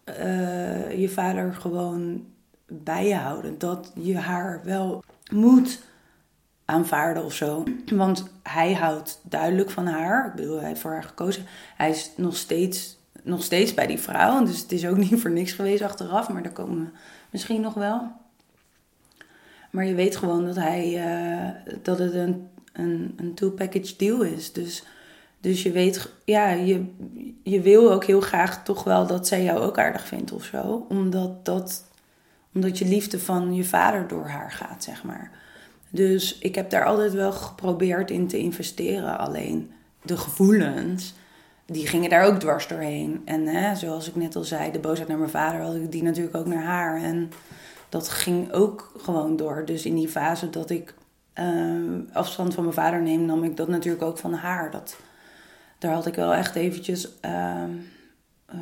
[0.08, 2.26] eh, je vader gewoon
[2.67, 3.58] bij je houden.
[3.58, 5.82] Dat je haar wel moet
[6.65, 7.63] aanvaarden of zo.
[7.93, 10.28] Want hij houdt duidelijk van haar.
[10.28, 11.46] Ik bedoel, hij heeft voor haar gekozen.
[11.76, 14.46] Hij is nog steeds, nog steeds bij die vrouw.
[14.46, 16.30] Dus het is ook niet voor niks geweest achteraf.
[16.30, 16.89] Maar daar komen we
[17.30, 18.12] misschien nog wel.
[19.72, 24.54] Maar je weet gewoon dat, hij, eh, dat het een, een, een two-package deal is.
[24.54, 24.84] Dus,
[25.41, 26.86] dus je weet, ja, je,
[27.43, 30.86] je wil ook heel graag toch wel dat zij jou ook aardig vindt of zo.
[30.89, 31.84] Omdat, dat,
[32.54, 35.32] omdat je liefde van je vader door haar gaat, zeg maar.
[35.89, 39.17] Dus ik heb daar altijd wel geprobeerd in te investeren.
[39.17, 39.71] Alleen
[40.02, 41.13] de gevoelens,
[41.65, 43.21] die gingen daar ook dwars doorheen.
[43.26, 46.04] En hè, zoals ik net al zei, de boosheid naar mijn vader had ik die
[46.04, 47.02] natuurlijk ook naar haar.
[47.02, 47.32] En
[47.89, 49.65] dat ging ook gewoon door.
[49.65, 50.93] Dus in die fase dat ik
[51.34, 51.45] eh,
[52.13, 54.71] afstand van mijn vader neem, nam ik dat natuurlijk ook van haar.
[54.71, 54.97] Dat,
[55.78, 57.63] daar had ik wel echt eventjes eh,
[58.46, 58.60] eh,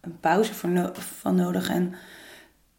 [0.00, 1.70] een pauze voor van nodig.
[1.70, 1.94] En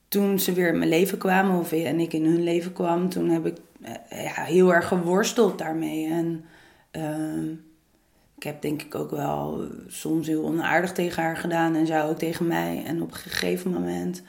[0.08, 3.30] toen ze weer in mijn leven kwamen, of en ik in hun leven kwam, toen
[3.30, 6.08] heb ik eh, ja, heel erg geworsteld daarmee.
[6.08, 6.46] En
[6.92, 7.52] ehm,
[8.36, 12.18] ik heb denk ik ook wel soms heel onaardig tegen haar gedaan en zij ook
[12.18, 12.84] tegen mij.
[12.86, 14.24] En op een gegeven moment,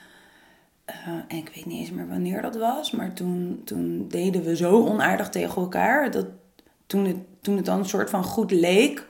[0.85, 4.55] eh, en ik weet niet eens meer wanneer dat was, maar toen, toen deden we
[4.55, 6.11] zo onaardig tegen elkaar.
[6.11, 6.25] Dat
[6.85, 9.07] toen het, toen het dan een soort van goed leek,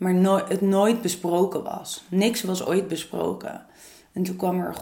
[0.00, 2.04] maar no- het nooit besproken was.
[2.08, 3.66] Niks was ooit besproken.
[4.12, 4.76] En toen kwam er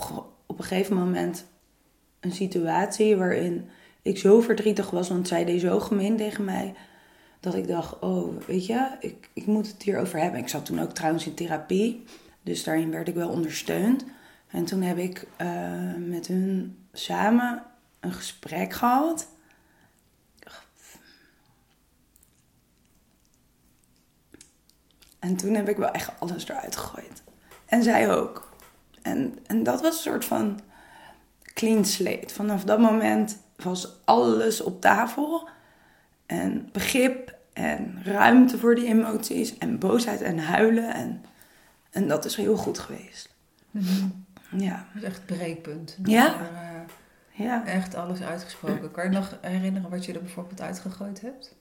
[0.47, 1.45] op een gegeven moment
[2.21, 3.69] een situatie waarin
[4.03, 6.75] ik zo verdrietig was, want zij deed zo gemeen tegen mij.
[7.41, 10.41] Dat ik dacht, oh, weet je, ik, ik moet het hierover hebben.
[10.41, 12.05] Ik zat toen ook trouwens in therapie,
[12.43, 14.05] dus daarin werd ik wel ondersteund.
[14.49, 15.49] En toen heb ik eh,
[15.99, 17.63] met hun samen
[18.01, 19.29] een gesprek gehad.
[25.19, 27.23] En toen heb ik wel echt alles eruit gegooid.
[27.67, 28.49] En zij ook.
[29.03, 30.61] En, en dat was een soort van
[31.55, 32.35] clean slate.
[32.35, 35.49] Vanaf dat moment was alles op tafel.
[36.27, 39.59] En begrip en ruimte voor die emoties.
[39.59, 40.95] En boosheid en huilen.
[40.95, 41.25] En,
[41.91, 43.35] en dat is heel goed geweest.
[44.51, 44.87] Ja.
[44.93, 45.99] Dat is echt het breekpunt.
[46.05, 46.35] Ja.
[46.35, 47.67] Eh, Ja.
[47.67, 48.91] echt alles uitgesproken.
[48.93, 51.57] Kan je nog herinneren wat je er bijvoorbeeld uitgegooid hebt?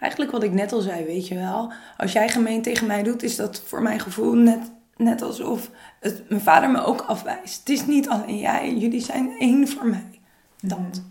[0.00, 1.72] Eigenlijk wat ik net al zei, weet je wel.
[1.96, 6.28] Als jij gemeen tegen mij doet, is dat voor mijn gevoel net, net alsof het,
[6.28, 7.58] mijn vader me ook afwijst.
[7.58, 10.20] Het is niet alleen jij, jullie zijn één voor mij.
[10.60, 11.02] Dat.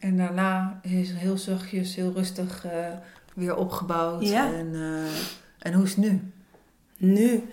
[0.00, 2.86] En daarna is heel zachtjes, heel rustig eh,
[3.34, 4.28] weer opgebouwd.
[4.28, 4.52] Ja.
[4.52, 5.12] En, eh,
[5.58, 6.32] en hoe is het nu?
[6.96, 7.48] Nu,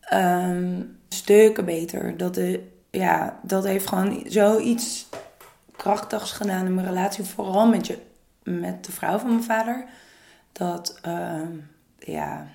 [0.00, 2.16] ehm, stukken beter.
[2.16, 5.08] Dat, de, ja, dat heeft gewoon zoiets
[5.80, 7.24] krachtigs gedaan in mijn relatie.
[7.24, 7.98] Vooral met, je,
[8.42, 9.84] met de vrouw van mijn vader.
[10.52, 11.52] Dat, ehm,
[11.98, 12.46] ja,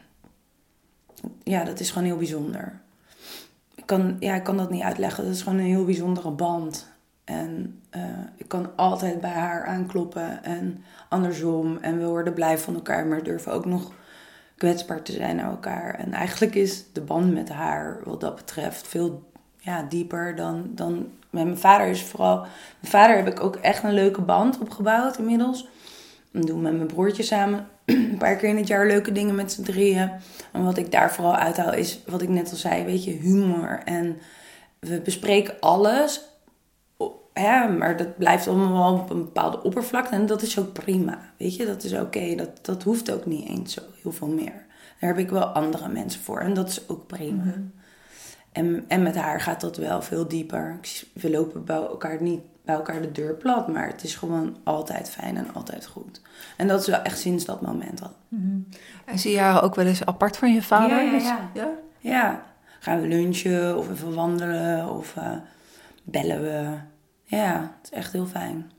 [1.44, 2.82] ja, dat is gewoon heel bijzonder.
[3.76, 5.24] Ik kan, ja, ik kan dat niet uitleggen.
[5.24, 6.88] Dat is gewoon een heel bijzondere band.
[7.24, 8.02] En eh,
[8.36, 11.78] ik kan altijd bij haar aankloppen en andersom.
[11.78, 13.92] En we worden blij van elkaar, maar durven ook nog
[14.58, 15.96] kwetsbaar te zijn naar elkaar.
[15.96, 21.12] En eigenlijk is de band met haar wat dat betreft veel ja, dieper dan, dan
[21.36, 21.88] met mijn vader.
[21.88, 22.40] Is vooral,
[22.80, 25.68] mijn vader heb ik ook echt een leuke band opgebouwd inmiddels.
[26.32, 29.52] We doen met mijn broertje samen een paar keer in het jaar leuke dingen met
[29.52, 30.12] z'n drieën.
[30.52, 33.82] En wat ik daar vooral uithaal is, wat ik net al zei, weet je, humor.
[33.86, 34.18] En
[34.80, 36.22] we bespreken alles,
[37.78, 40.16] maar dat blijft allemaal op een bepaalde oppervlakte.
[40.16, 42.36] En dat is ook prima, weet je, dat is oké.
[42.36, 44.66] Dat, dat hoeft ook niet eens zo heel veel meer.
[45.00, 47.54] Daar heb ik wel andere mensen voor en dat is ook prima.
[48.56, 50.80] En, en met haar gaat dat wel veel dieper.
[51.14, 55.10] We lopen bij elkaar niet bij elkaar de deur plat, maar het is gewoon altijd
[55.10, 56.22] fijn en altijd goed.
[56.58, 58.16] En dat is wel echt sinds dat moment al.
[59.06, 61.04] En zie je haar ook wel eens apart van je vader?
[61.04, 61.50] Ja, ja, ja.
[61.54, 61.70] ja?
[62.00, 62.44] Ja,
[62.80, 65.32] gaan we lunchen of even wandelen of eh,
[66.04, 66.78] bellen we.
[67.24, 68.72] Ja, het is echt heel fijn.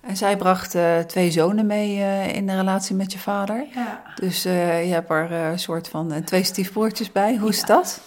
[0.00, 3.66] En zij bracht eh, twee zonen mee eh, in de relatie met je vader.
[3.74, 4.02] Ja.
[4.14, 4.48] Dus je
[4.92, 7.36] hebt er een soort van twee stiefbroertjes bij.
[7.36, 8.00] Hoe is dat?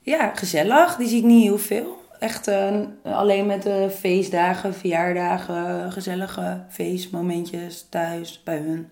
[0.00, 0.96] Ja, gezellig.
[0.96, 1.98] Die zie ik niet heel veel.
[2.18, 8.90] echt eh, alleen met de feestdagen, verjaardagen, gezellige feestmomentjes thuis bij hun.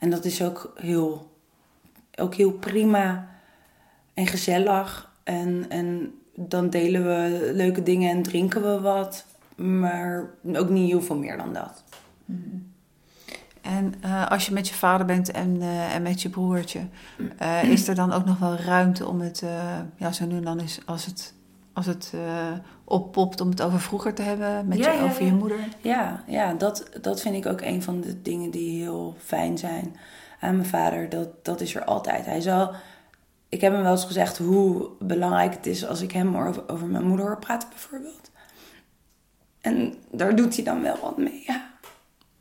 [0.00, 1.30] En dat is ook heel,
[2.16, 3.28] ook heel prima
[4.14, 5.12] en gezellig.
[5.24, 9.26] En, en dan delen we leuke dingen en drinken we wat.
[9.56, 11.84] Maar ook niet heel veel meer dan dat.
[13.60, 16.80] En eh, als je met je vader bent en, eh, en met je broertje,
[17.38, 19.42] eh, is er dan ook nog wel ruimte om het,
[19.96, 21.34] ja, zo nu en dan is als het,
[21.72, 22.12] als het
[22.84, 25.26] oppopt, om het over vroeger te hebben, met Ja, je, ja, over ja.
[25.28, 25.58] je moeder?
[25.80, 29.96] Ja, ja dat, dat vind ik ook een van de dingen die heel fijn zijn
[30.40, 31.08] aan mijn vader.
[31.08, 32.26] Dat, dat is er altijd.
[32.26, 32.72] Hij zal,
[33.48, 36.86] ik heb hem wel eens gezegd hoe belangrijk het is als ik hem over, over
[36.86, 38.30] mijn moeder hoor praten, bijvoorbeeld.
[39.60, 41.68] En daar doet hij dan wel wat mee, ja.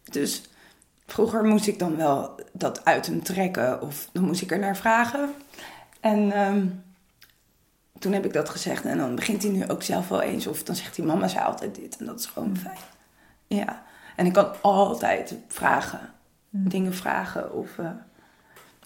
[0.04, 0.42] Dus
[1.12, 4.78] vroeger moest ik dan wel dat uit hem trekken of dan moest ik er naar
[4.78, 5.34] vragen.
[6.00, 6.67] En ehm,
[8.00, 10.48] toen heb ik dat gezegd en dan begint hij nu ook zelf wel eens.
[10.48, 12.78] Of dan zegt hij, mama zei altijd dit en dat is gewoon fijn.
[13.48, 13.84] Ja,
[14.15, 16.13] en ik kan altijd vragen.
[16.50, 17.78] Dingen vragen of...
[17.78, 17.89] eh,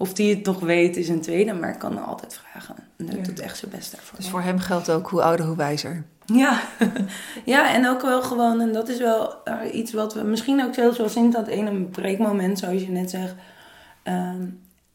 [0.04, 2.76] of die het nog weet is een tweede, maar ik kan altijd vragen.
[2.98, 3.24] En hij Ja.
[3.24, 4.18] doet echt zijn best daarvoor.
[4.18, 6.04] Dus voor hem geldt ook hoe ouder, hoe wijzer.
[6.26, 6.62] Ja.
[7.46, 10.74] ja, en ook wel gewoon, en dat is wel eh, iets wat we misschien ook
[10.74, 13.34] zelfs wel sinds dat ene breekmoment, zoals je net zegt,
[14.04, 14.46] ehm,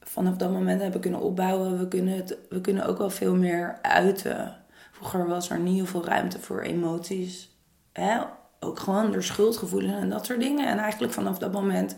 [0.00, 1.78] vanaf dat moment hebben kunnen opbouwen.
[1.78, 4.56] We kunnen, het, we kunnen ook wel veel meer uiten.
[4.92, 7.50] Vroeger was er niet heel veel ruimte voor emoties.
[7.92, 8.18] Hè?
[8.60, 10.66] Ook gewoon door schuldgevoelens en dat soort dingen.
[10.68, 11.96] En eigenlijk vanaf dat moment,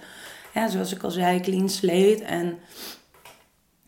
[0.55, 2.25] ja, zoals ik al zei, clean slate.
[2.25, 2.59] En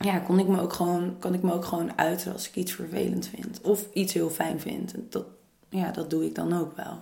[0.03, 2.73] ja, kon ik me ook gewoon, kan ik me ook gewoon uiten als ik iets
[2.73, 3.61] vervelend vind.
[3.61, 4.95] Of iets heel fijn vind.
[4.95, 5.25] En Dat,
[5.69, 7.01] ja, dat doe ik dan ook wel.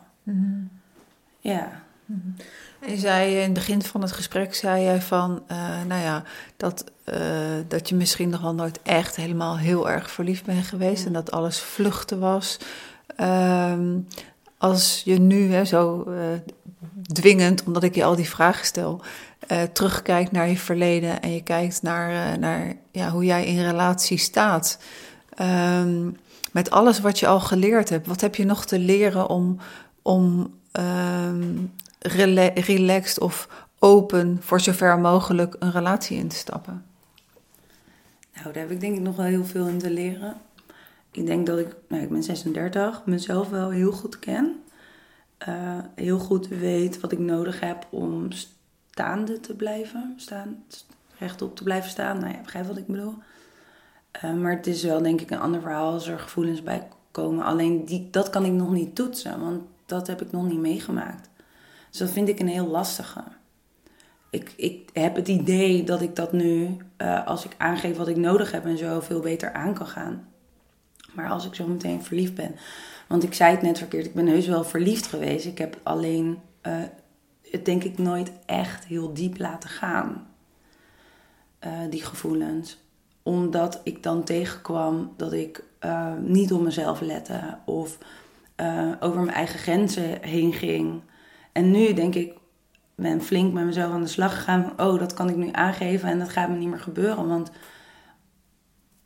[1.40, 1.82] Ja.
[2.80, 6.22] En je zei in het begin van het gesprek, zei jij van, eh, nou ja,
[6.56, 7.18] dat, eh,
[7.68, 11.30] dat je misschien nog wel nooit echt helemaal heel erg verliefd bent geweest en dat
[11.30, 12.58] alles vluchten was.
[13.16, 13.98] Ehm,
[14.58, 16.52] als je nu hè, zo eh,
[17.12, 19.02] dwingend, omdat ik je al die vragen stel,
[19.46, 23.60] eh, terugkijkt naar je verleden en je kijkt naar, eh, naar ja, hoe jij in
[23.60, 24.78] relatie staat.
[25.34, 26.10] Ehm,
[26.52, 29.58] met alles wat je al geleerd hebt, wat heb je nog te leren om,
[30.02, 30.54] om
[31.98, 33.48] rela- relaxed of
[33.78, 36.84] open voor zover mogelijk een relatie in te stappen?
[38.34, 40.36] Nou, daar heb ik denk ik nog wel heel veel in te leren.
[41.10, 44.62] Ik denk dat ik, nou, ik ben 36, mezelf wel heel goed ken.
[45.38, 48.28] Eh, heel goed weet wat ik nodig heb om
[48.90, 50.14] staande te blijven.
[50.16, 50.64] Staan,
[51.18, 52.18] rechtop te blijven staan.
[52.18, 53.14] Nou ja, begrijp wat ik bedoel.
[54.10, 57.44] Eh, maar het is wel denk ik een ander verhaal als er gevoelens bij komen.
[57.44, 61.30] Alleen die, dat kan ik nog niet toetsen, want dat heb ik nog niet meegemaakt.
[61.90, 63.22] Dus dat vind ik een heel lastige.
[64.30, 68.16] Ik, ik heb het idee dat ik dat nu, eh, als ik aangeef wat ik
[68.16, 70.28] nodig heb en zo, veel beter aan kan gaan.
[71.12, 72.56] Maar als ik zo meteen verliefd ben.
[73.08, 75.46] Want ik zei het net verkeerd, ik ben heus wel verliefd geweest.
[75.46, 76.82] Ik heb alleen eh,
[77.50, 80.28] het denk ik nooit echt heel diep laten gaan.
[81.58, 82.78] eh, die gevoelens.
[83.22, 87.58] Omdat ik dan tegenkwam dat ik eh, niet op mezelf lette.
[87.64, 87.98] Of
[88.56, 91.02] eh, over mijn eigen grenzen heen ging.
[91.52, 92.36] En nu denk ik,
[92.94, 94.72] ben flink met mezelf aan de slag gegaan.
[94.76, 97.28] Oh, dat kan ik nu aangeven en dat gaat me niet meer gebeuren.
[97.28, 97.50] Want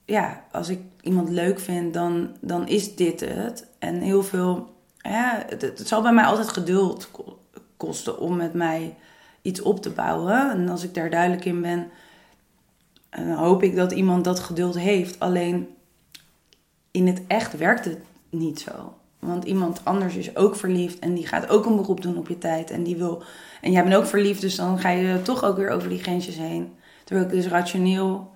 [0.05, 3.67] ja, als ik iemand leuk vind, dan, dan is dit het.
[3.79, 7.11] En heel veel, het, het zal bij mij altijd geduld
[8.19, 8.95] om met mij
[9.43, 10.51] iets op te bouwen.
[10.51, 11.91] En als ik daar duidelijk in ben,
[13.37, 15.21] hoop ik dat iemand dat geduld heeft.
[15.21, 15.69] Alleen
[16.91, 17.99] in het echt werkt het
[18.31, 18.95] niet zo.
[19.19, 22.39] Want iemand anders is ook verliefd en die gaat ook een beroep doen op je
[22.39, 22.71] tijd.
[22.71, 23.23] En die wil.
[23.61, 26.37] En jij bent ook verliefd, dus dan ga je toch ook weer over die grensjes
[26.37, 26.73] heen.
[27.05, 28.31] Terwijl ik dus rationeel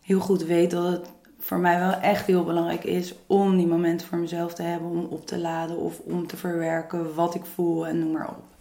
[0.00, 1.06] heel goed weet dat het
[1.38, 5.06] voor mij wel echt heel belangrijk is om die momenten voor mezelf te hebben, om
[5.10, 8.53] op te laden of om te verwerken wat ik voel en noem maar op.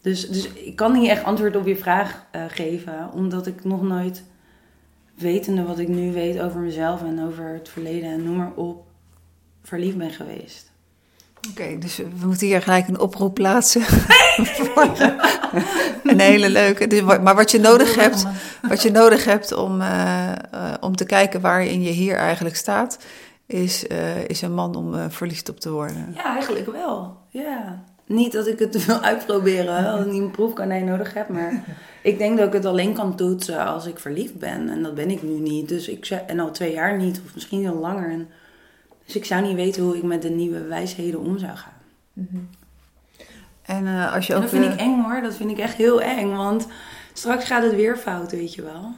[0.00, 3.82] Dus, dus ik kan niet echt antwoord op je vraag eh, geven, omdat ik nog
[3.82, 4.24] nooit
[5.14, 8.84] wetende wat ik nu weet over mezelf en over het verleden en noem maar op,
[9.62, 10.68] verliefd ben geweest.
[11.50, 13.82] Oké, dus we moeten hier gelijk een oproep plaatsen.
[16.04, 16.86] een hele leuke.
[16.86, 18.26] Dus maar wat je nodig hebt,
[18.68, 22.98] wat je nodig hebt om, eh, eh, om te kijken waarin je hier eigenlijk staat,
[23.46, 23.84] is,
[24.26, 26.12] is een man om verliefd op te worden.
[26.14, 27.16] Ja, eigenlijk wel.
[27.28, 27.82] Ja.
[28.10, 31.64] Niet dat ik het wil uitproberen, dat ik niet een proefkonijn nodig heb, maar
[32.02, 34.68] ik denk dat ik het alleen kan toetsen als ik verliefd ben.
[34.68, 35.68] En dat ben ik nu niet.
[35.68, 38.10] Dus ik en al twee jaar niet, of misschien al langer.
[38.10, 38.28] En,
[39.04, 41.72] dus ik zou niet weten hoe ik met de nieuwe wijsheden om zou gaan.
[43.62, 44.44] En eh, als je En ook.
[44.44, 46.66] dat vind eh, ik eng hoor, dat vind ik echt heel eng, want
[47.12, 48.92] straks gaat het weer fout, weet je wel.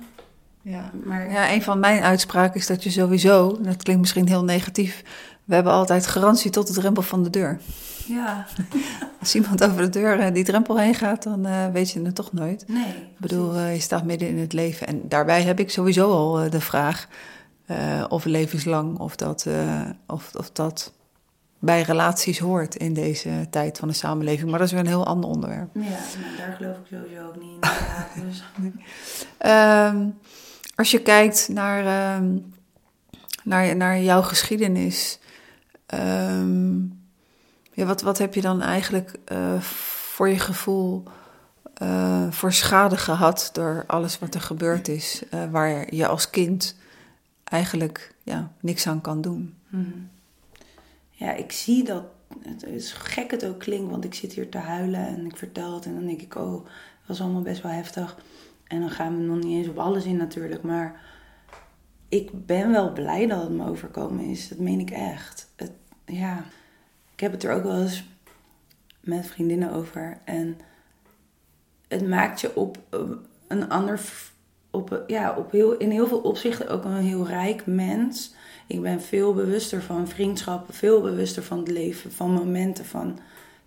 [0.63, 0.91] Ja.
[1.05, 5.03] Maar ja, een van mijn uitspraken is dat je sowieso, dat klinkt misschien heel negatief,
[5.53, 7.61] we hebben altijd garantie tot de drempel van de deur.
[8.07, 8.47] ja,
[9.21, 12.15] Als iemand over de deur eh, die drempel heen gaat, dan eh, weet je het
[12.15, 12.65] toch nooit.
[12.69, 12.87] nee.
[12.87, 14.87] Ik bedoel, eh, je staat midden in het leven.
[14.87, 17.09] En daarbij heb ik sowieso al de vraag
[18.09, 19.47] of levenslang, of dat,
[20.07, 20.93] of, of dat
[21.59, 24.51] bij relaties hoort in deze tijd van de samenleving.
[24.51, 25.69] Maar dat is weer een heel ander onderwerp.
[25.75, 27.51] Ja, nou, daar geloof ik sowieso ook niet
[28.15, 28.23] in.
[28.27, 28.43] Dus,
[29.39, 30.07] Ehm,
[30.75, 32.37] als je kijkt naar, ehm,
[33.45, 35.19] naar, naar jouw geschiedenis,
[35.93, 36.81] ehm,
[37.73, 41.03] ja, wat, wat heb je dan eigenlijk eh, voor je gevoel
[41.75, 46.77] eh, voor schade gehad door alles wat er gebeurd is, eh, waar je als kind
[47.45, 49.55] eigenlijk ja, niks aan kan doen?
[49.69, 49.99] mhm.
[51.11, 52.05] Ja, ik zie dat.
[52.43, 55.75] Het is gek het ook klinkt, want ik zit hier te huilen en ik vertel
[55.75, 58.17] het en dan denk ik, oh, dat was allemaal best wel heftig.
[58.67, 61.01] En dan gaan we nog niet eens op alles in natuurlijk, maar
[62.09, 64.49] ik ben wel blij dat het me overkomen is.
[64.49, 65.49] Dat meen ik echt.
[65.57, 65.73] Het,
[66.13, 66.45] ja,
[67.15, 68.05] ik heb het er ook wel eens
[69.01, 70.61] met vriendinnen over en
[71.89, 73.01] het maakt je op eh,
[73.49, 74.01] een ander,
[74.71, 78.35] op, eh, ja, op heel, in heel veel opzichten ook een heel rijk mens.
[78.67, 83.19] Ik ben veel bewuster van vriendschappen, veel bewuster van het leven, van momenten, van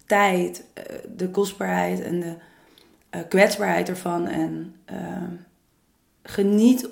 [0.06, 0.84] tijd, eh,
[1.16, 2.36] de kostbaarheid en de
[3.28, 4.28] kwetsbaarheid ervan.
[4.28, 4.76] En
[6.24, 6.90] geniet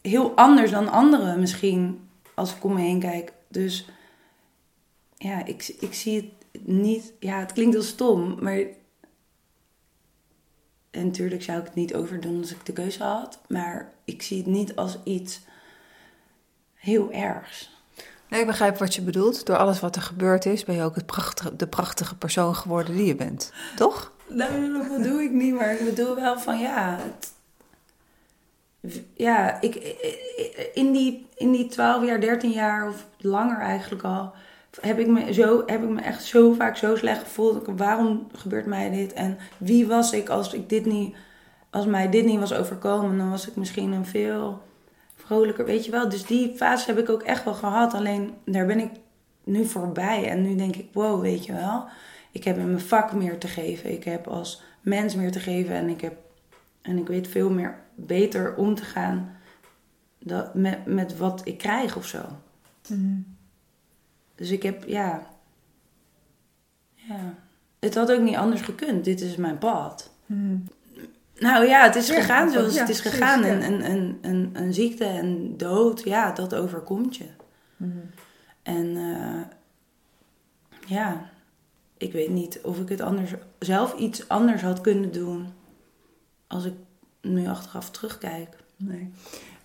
[0.00, 3.32] heel anders dan anderen misschien als ik om me heen kijk.
[3.48, 3.88] Dus
[5.22, 7.12] ja, ik, ik zie het niet.
[7.18, 8.58] Ja, het klinkt heel stom, maar.
[10.90, 13.40] En natuurlijk zou ik het niet overdoen als ik de keuze had.
[13.48, 15.40] Maar ik zie het niet als iets
[16.74, 17.70] heel ergs.
[18.28, 19.46] Nee, ik begrijp wat je bedoelt.
[19.46, 22.96] Door alles wat er gebeurd is, ben je ook het prachtige, de prachtige persoon geworden
[22.96, 23.52] die je bent.
[23.76, 24.12] Toch?
[24.28, 26.98] Nee, dat bedoel ik niet, maar ik bedoel wel van ja.
[27.00, 27.32] Het,
[29.14, 29.74] ja, ik,
[30.74, 34.34] in, die, in die 12 jaar, 13 jaar of langer eigenlijk al.
[34.80, 37.66] Heb ik, me zo, heb ik me echt zo vaak zo slecht gevoeld.
[37.76, 39.12] Waarom gebeurt mij dit?
[39.12, 41.16] En wie was ik als ik dit niet,
[41.70, 43.18] als mij dit niet was overkomen?
[43.18, 44.62] Dan was ik misschien een veel
[45.16, 46.08] vrolijker, weet je wel.
[46.08, 47.94] Dus die fase heb ik ook echt wel gehad.
[47.94, 48.90] Alleen daar ben ik
[49.44, 50.28] nu voorbij.
[50.28, 51.84] En nu denk ik, wow, weet je wel.
[52.30, 53.92] Ik heb in mijn vak meer te geven.
[53.92, 55.74] Ik heb als mens meer te geven.
[55.74, 56.14] En ik, heb,
[56.82, 59.36] en ik weet veel meer beter om te gaan
[60.52, 62.20] met, met wat ik krijg of zo.
[64.40, 65.26] Dus ik heb, ja.
[66.94, 67.34] Ja.
[67.78, 69.04] Het had ook niet anders gekund.
[69.04, 70.10] Dit is mijn pad.
[71.34, 73.40] Nou ja, het is Ja, gegaan zoals ja, het is precies, gegaan.
[73.40, 73.46] ja.
[73.46, 77.26] En, en, en, en, een ziekte en dood, ja, dat overkomt je.
[78.62, 79.40] En eh,
[80.86, 81.30] ja,
[81.96, 85.48] ik weet niet of ik het anders, zelf iets anders had kunnen doen
[86.46, 86.74] als ik
[87.20, 88.56] nu achteraf terugkijk.
[88.76, 89.12] Nee.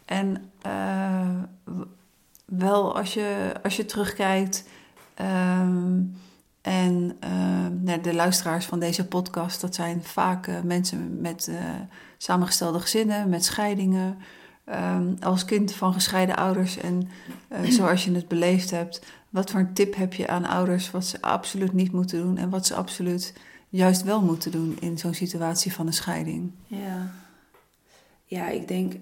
[0.06, 1.44] En eh,
[2.46, 4.64] wel als je, als je terugkijkt
[5.14, 6.02] ehm,
[6.62, 11.56] en ehm, nou, de luisteraars van deze podcast, dat zijn vaak eh, mensen met eh,
[12.18, 14.18] samengestelde gezinnen, met scheidingen.
[14.66, 17.10] Ehm, als kind van gescheiden ouders en
[17.48, 21.06] eh, zoals je het beleefd hebt, wat voor een tip heb je aan ouders wat
[21.06, 23.34] ze absoluut niet moeten doen en wat ze absoluut
[23.70, 26.52] juist wel moeten doen in zo'n situatie van een scheiding?
[26.68, 27.12] Ja.
[28.26, 28.94] Ja, ik denk,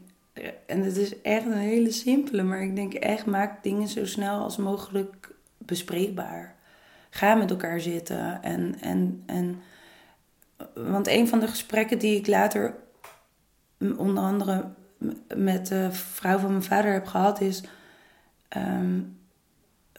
[0.66, 4.40] en het is echt een hele simpele, maar ik denk echt, maak dingen zo snel
[4.40, 6.56] als mogelijk bespreekbaar.
[7.10, 9.62] Ga met elkaar zitten en, en, en,
[10.74, 12.76] want een van de gesprekken die ik later,
[13.98, 14.72] onder andere
[15.36, 17.64] met de vrouw van mijn vader heb gehad, is
[18.48, 19.02] ehm,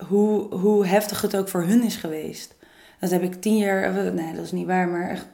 [0.07, 2.57] hoe, hoe heftig het ook voor hun is geweest.
[3.01, 5.27] Dat heb ik tien jaar, nee, dat is niet waar, maar echt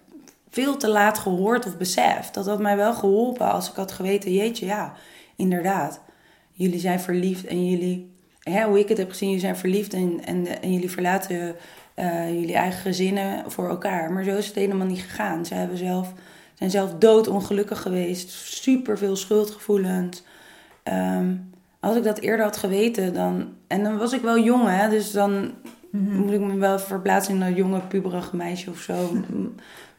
[0.50, 2.34] veel te laat gehoord of beseft.
[2.34, 4.94] Dat had mij wel geholpen als ik had geweten, jeetje, ja,
[5.36, 6.00] inderdaad.
[6.52, 10.20] Jullie zijn verliefd en jullie, hè, hoe ik het heb gezien, jullie zijn verliefd en,
[10.24, 11.56] en, en jullie verlaten
[11.94, 14.12] eh, jullie eigen gezinnen voor elkaar.
[14.12, 15.46] Maar zo is het helemaal niet gegaan.
[15.46, 16.12] Ze hebben zelf,
[16.54, 20.22] zijn zelf doodongelukkig geweest, super veel schuldgevoelens.
[20.82, 21.34] Ehm,
[21.80, 23.48] als ik dat eerder had geweten, dan.
[23.66, 25.54] En dan was ik wel jong, hè, dus dan
[25.90, 29.10] moet ik me wel verplaatsen in een jonge, puberige meisje of zo.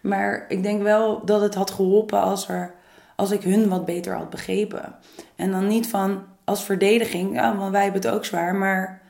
[0.01, 2.73] Maar ik denk wel dat het had geholpen als, er,
[3.15, 4.95] als ik hun wat beter had begrepen.
[5.35, 9.01] En dan niet van als verdediging, ja, want wij hebben het ook zwaar, maar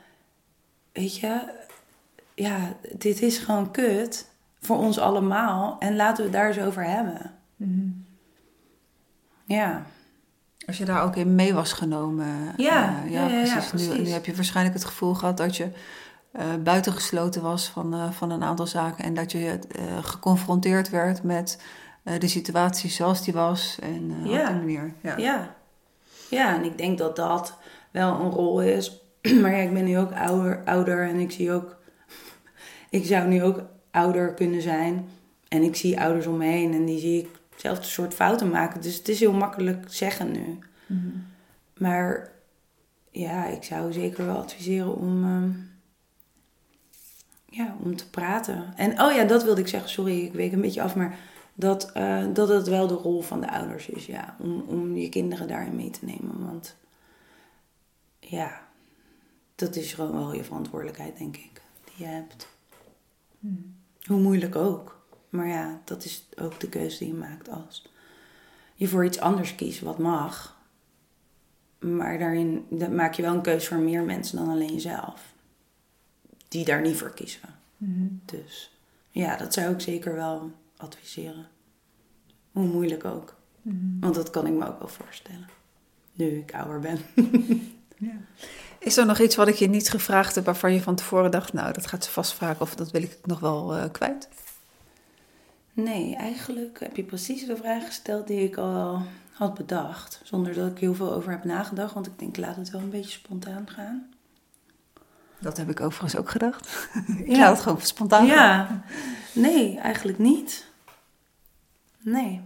[0.91, 1.41] weet je,
[2.33, 2.57] ja,
[2.97, 4.29] dit is gewoon kut
[4.59, 7.31] voor ons allemaal en laten we het daar eens over hebben.
[9.45, 9.85] Ja.
[10.67, 12.53] Als je daar ook in mee was genomen.
[12.57, 13.71] Ja, eh, ja, ja, ja, precies.
[13.71, 14.07] Nu, precies.
[14.07, 15.69] nu heb je waarschijnlijk het gevoel gehad dat je
[16.63, 19.03] buitengesloten was van, eh, van een aantal zaken.
[19.03, 21.61] En dat je eh, geconfronteerd werd met
[22.03, 23.77] eh, de situatie zoals die was.
[23.81, 24.41] En eh, Ja.
[24.41, 24.93] op die manier.
[25.01, 25.17] Ja.
[25.17, 25.55] Ja,
[26.29, 27.57] Ja, en ik denk dat dat
[27.91, 29.01] wel een rol is.
[29.41, 31.75] Maar ja, ik ben nu ook ouder, ouder en ik zie ook...
[32.89, 33.61] Ik zou nu ook
[33.91, 35.07] ouder kunnen zijn.
[35.47, 38.81] En ik zie ouders om me heen en die zie ik zelfde soort fouten maken.
[38.81, 40.59] Dus het is heel makkelijk zeggen nu.
[41.77, 42.29] Maar
[43.11, 45.49] ja, ik zou zeker wel adviseren om, ehm,
[47.51, 48.73] ja, om te praten.
[48.75, 49.89] En oh ja, dat wilde ik zeggen.
[49.89, 50.95] Sorry, ik week een beetje af.
[50.95, 51.19] Maar
[51.53, 54.05] dat, eh, dat het wel de rol van de ouders is.
[54.05, 56.45] Ja, om, om je kinderen daarin mee te nemen.
[56.45, 56.75] Want
[58.19, 58.61] ja,
[59.55, 61.61] dat is gewoon wel je verantwoordelijkheid, denk ik.
[61.83, 62.47] Die je hebt.
[64.05, 64.99] Hoe moeilijk ook.
[65.29, 67.89] Maar ja, dat is ook de keuze die je maakt als
[68.81, 70.59] je voor iets anders kiest wat mag.
[71.79, 75.30] Maar daarin maak je wel een keuze voor meer mensen dan alleen jezelf.
[76.51, 77.39] Die daar niet voor kiezen.
[78.25, 78.71] Dus
[79.09, 81.47] ja, dat zou ik zeker wel adviseren.
[82.51, 83.35] Hoe moeilijk ook.
[83.99, 85.49] Want dat kan ik me ook wel voorstellen.
[86.13, 86.99] Nu ik ouder ben.
[87.97, 88.13] Ja.
[88.79, 91.53] Is er nog iets wat ik je niet gevraagd heb waarvan je van tevoren dacht,
[91.53, 94.29] nou dat gaat ze vast vragen of dat wil ik nog wel eh, kwijt?
[95.73, 100.21] Nee, eigenlijk heb je precies de vraag gesteld die ik al had bedacht.
[100.23, 101.93] Zonder dat ik heel veel over heb nagedacht.
[101.93, 104.09] Want ik denk, laat het wel een beetje spontaan gaan.
[105.41, 106.89] Dat heb ik overigens ook gedacht.
[107.17, 107.37] ik Ja.
[107.39, 108.35] laat het gewoon spontaan gaan.
[108.35, 108.81] Ja,
[109.33, 110.65] nee, eigenlijk niet.
[111.99, 112.41] Nee.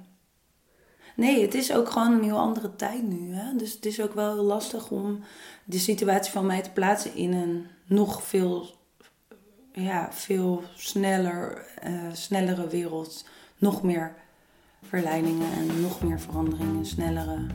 [1.16, 3.34] Nee, het is ook gewoon een heel andere tijd nu.
[3.34, 3.56] Hè?
[3.56, 5.20] Dus het is ook wel heel lastig om
[5.64, 8.78] de situatie van mij te plaatsen in een nog veel,
[9.74, 13.26] ja, veel sneller, eh, snellere wereld.
[13.58, 14.16] Nog meer
[14.84, 17.46] verleidingen en nog meer veranderingen, snellere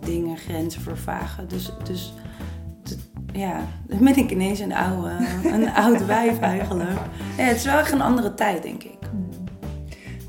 [0.00, 1.48] dingen, grenzen vervagen.
[1.48, 2.12] Dus, dus
[3.34, 5.10] ja, dan ben ik ineens een oude,
[5.44, 6.98] een oud wijf eigenlijk.
[7.36, 8.98] Ja, het is wel echt een andere tijd, denk ik.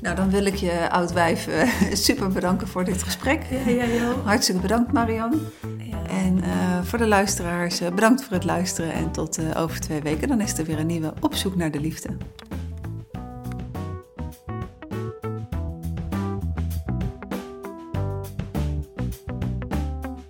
[0.00, 1.68] Nou, dan wil ik je oud wijf eh,
[2.06, 3.42] super bedanken voor dit gesprek.
[3.50, 4.12] Ja, ja, ja.
[4.24, 5.36] Hartstikke bedankt, Marianne.
[5.78, 6.06] Ja.
[6.08, 8.92] En eh, voor de luisteraars, eh, bedankt voor het luisteren.
[8.92, 11.80] En tot over twee weken, dan is er weer een nieuwe Op zoek naar de
[11.80, 12.08] liefde.